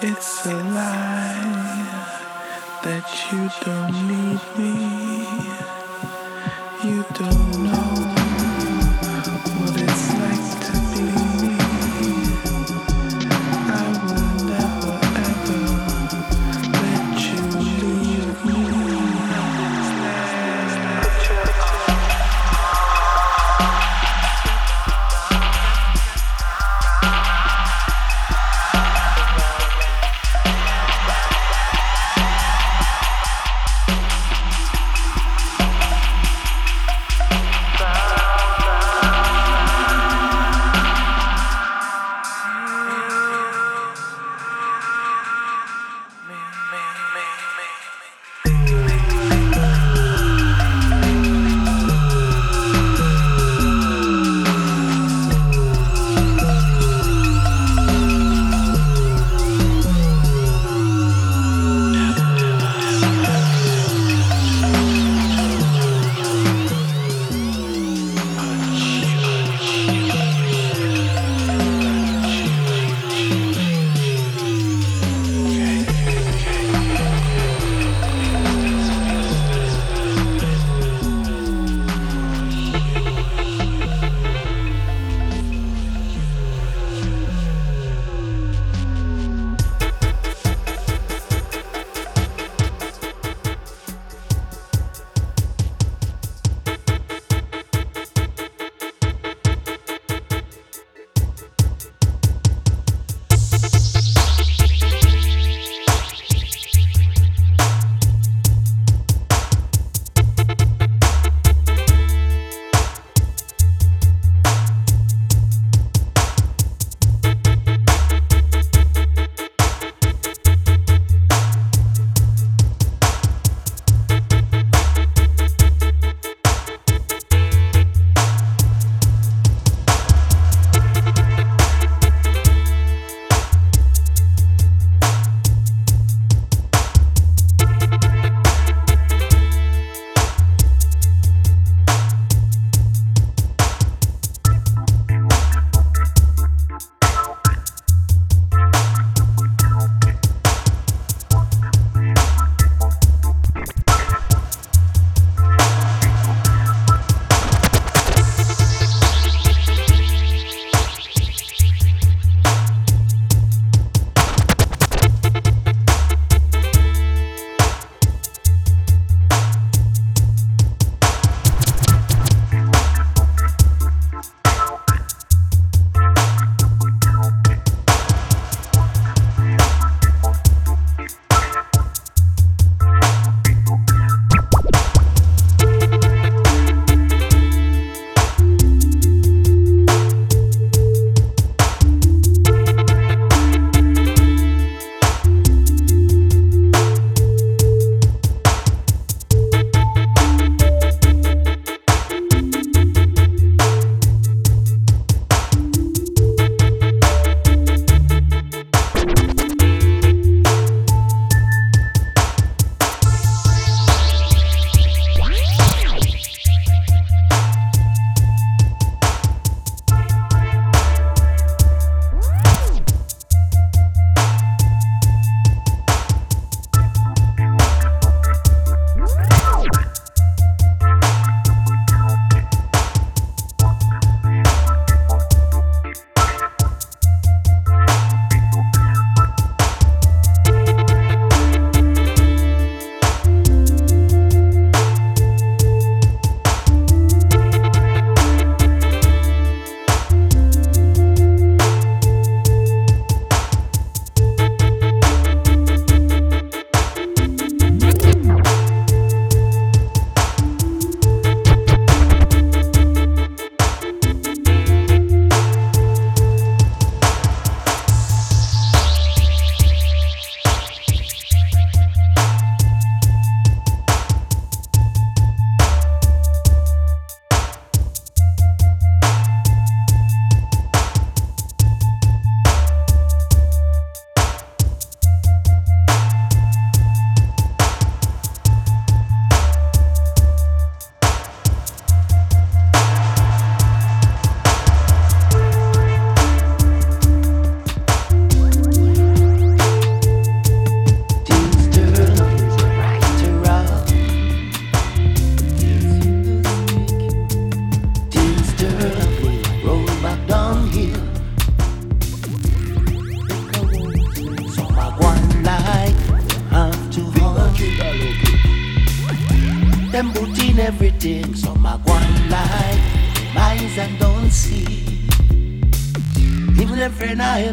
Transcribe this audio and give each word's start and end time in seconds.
It's 0.00 0.46
a 0.46 0.54
lie 0.54 1.88
that 2.84 3.04
you 3.32 3.50
don't 3.64 3.92
need 4.06 4.40
me. 4.56 4.72
You 6.84 7.04
don't 7.14 7.64
know 7.64 8.27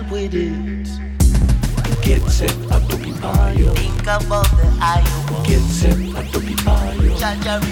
with 0.09 0.33
it. 0.33 0.87
Get 2.01 2.21
set, 2.29 2.51
I 2.71 2.79
do 2.87 2.97
be 2.97 3.11
by 3.19 3.51
you. 3.53 3.69
Think 3.73 4.01
about 4.01 4.49
the 4.57 4.67
I. 4.81 5.01
Get 5.45 5.61
it, 5.61 6.15
I 6.15 6.23
do 6.31 6.39
be 6.39 6.55
by 6.65 6.93
you. 6.93 7.11
Jaja 7.21 7.64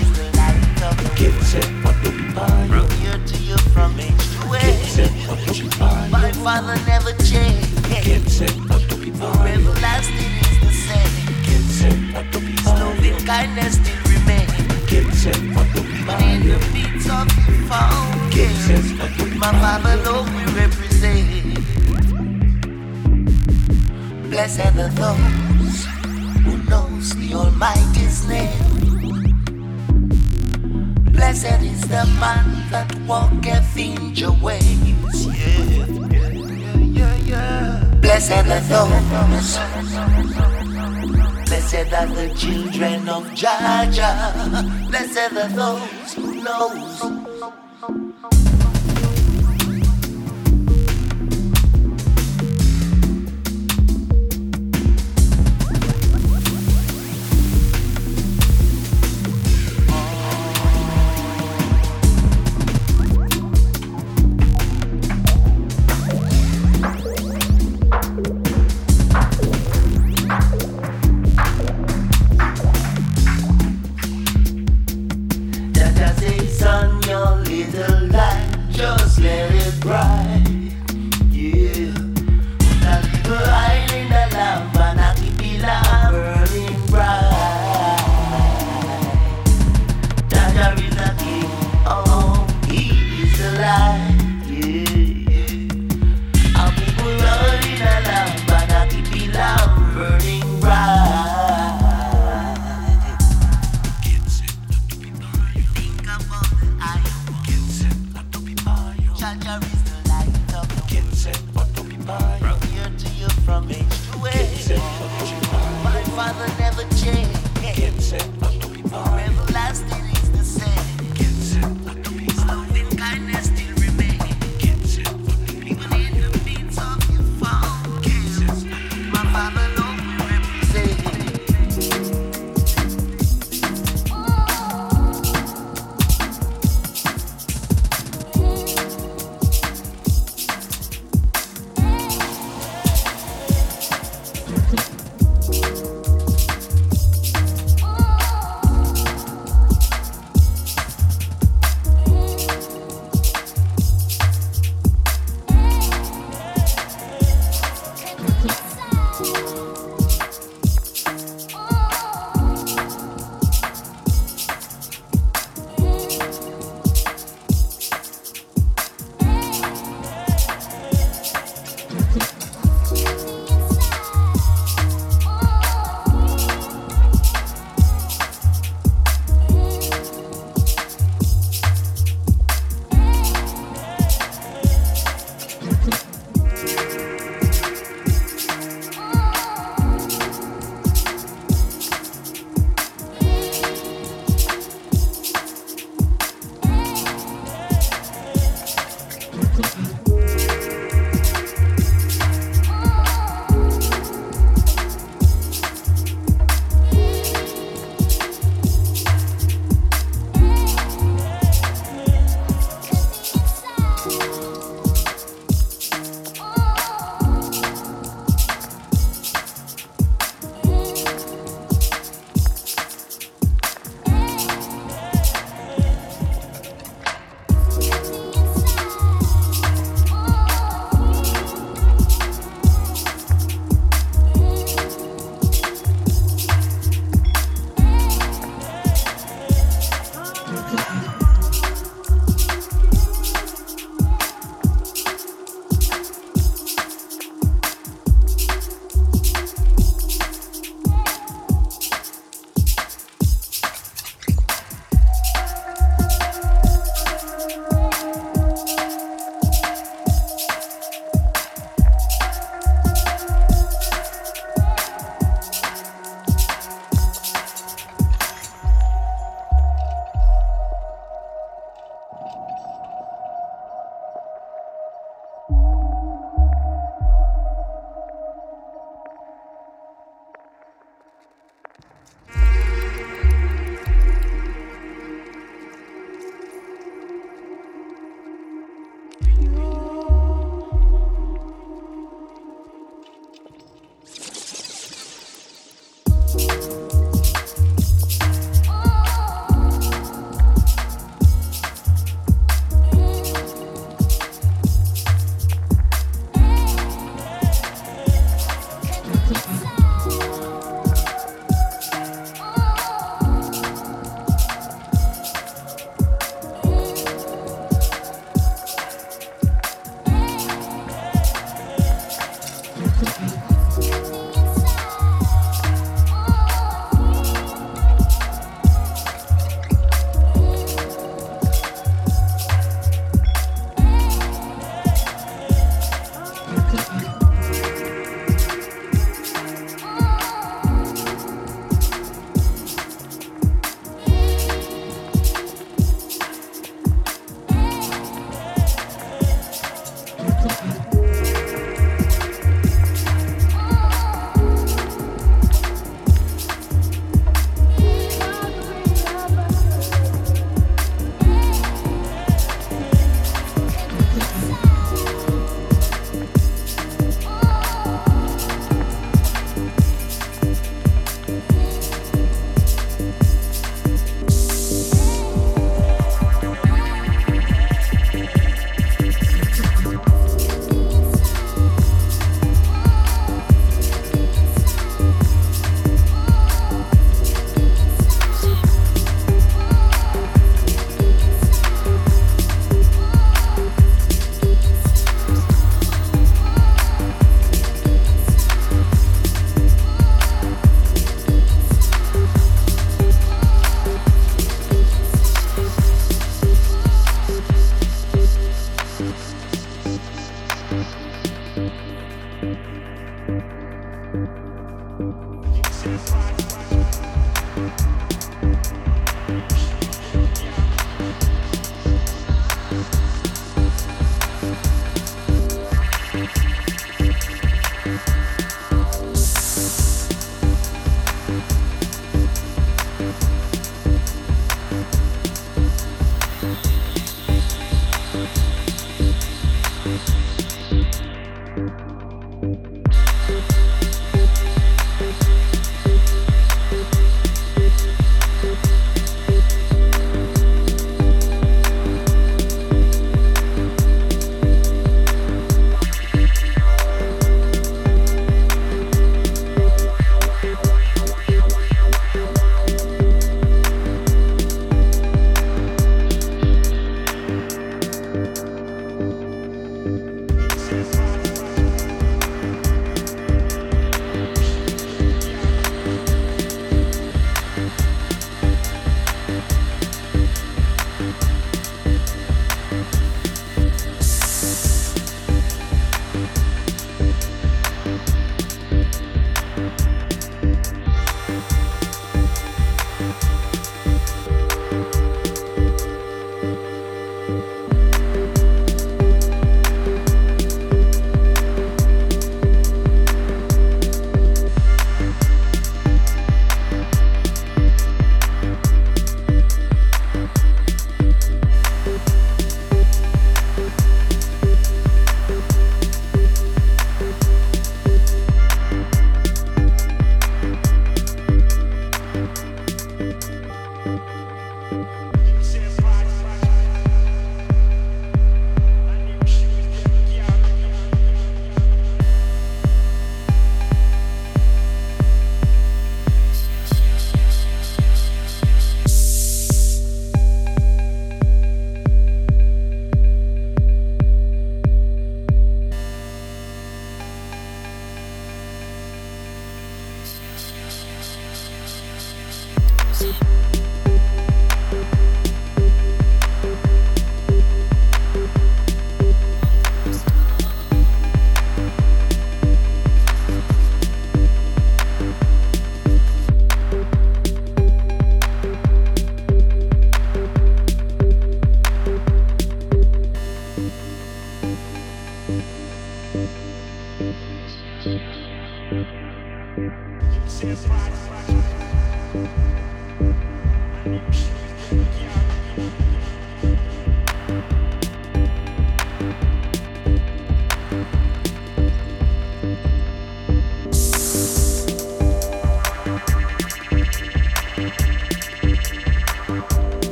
house. 39.28 39.58
Blessed 41.46 41.94
are 41.94 42.08
the 42.08 42.34
children 42.36 43.08
of 43.10 43.24
Jaja. 43.32 44.32
Blessed 44.90 45.34
are 45.34 45.50
those 45.50 46.14
who 46.14 46.44
know. 46.44 46.70